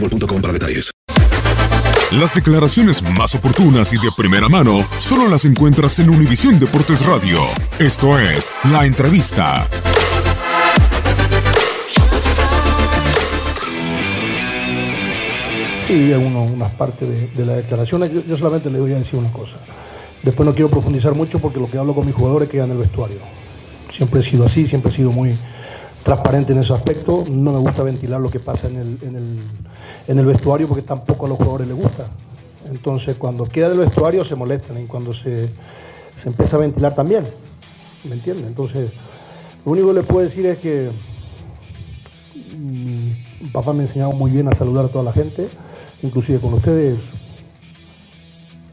[0.00, 0.90] boostmobile.com detalles.
[2.12, 7.40] Las declaraciones más oportunas y de primera mano solo las encuentras en Univisión Deportes Radio.
[7.80, 9.66] Esto es La Entrevista.
[15.88, 18.10] Sí, uno, partes de, de las declaraciones.
[18.26, 19.54] Yo, solamente le voy a decir una cosa.
[20.22, 22.78] Después no quiero profundizar mucho porque lo que hablo con mis jugadores queda en el
[22.78, 23.18] vestuario.
[23.96, 25.38] Siempre he sido así, siempre he sido muy
[26.06, 27.24] transparente en ese aspecto.
[27.28, 29.38] No me gusta ventilar lo que pasa en el, en el,
[30.06, 32.06] en el vestuario porque tampoco a los jugadores les gusta.
[32.70, 35.46] Entonces, cuando queda del vestuario se molestan y cuando se,
[36.22, 37.24] se empieza a ventilar también.
[38.04, 38.46] ¿Me entienden?
[38.46, 38.92] Entonces,
[39.64, 40.90] lo único que le puedo decir es que
[42.56, 43.12] mi
[43.52, 45.48] papá me ha enseñado muy bien a saludar a toda la gente,
[46.04, 46.98] inclusive con ustedes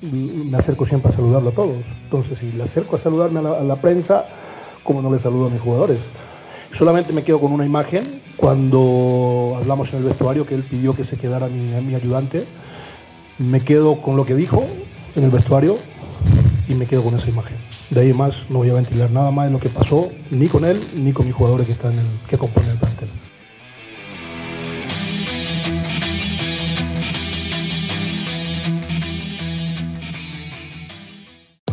[0.01, 1.77] mm, me acerco siempre a saludarlo a todos.
[2.03, 4.25] Entonces, si le acerco a saludarme a la, a la prensa,
[4.83, 5.97] como no le saludo a mis jugadores.
[6.77, 11.05] Solamente me quedo con una imagen cuando hablamos en el vestuario que él pidió que
[11.05, 12.45] se quedara mi, ayudante.
[13.37, 14.65] Me quedo con lo que dijo
[15.15, 15.77] en el vestuario
[16.67, 17.57] y me quedo con esa imagen.
[17.91, 20.65] De ahí más no voy a ventilar nada más de lo que pasó ni con
[20.65, 23.09] él ni con mis jugadores que están en el, que componen el plantel.